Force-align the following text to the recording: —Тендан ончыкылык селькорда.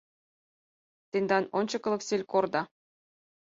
—Тендан 1.11 1.43
ончыкылык 1.57 2.01
селькорда. 2.09 2.61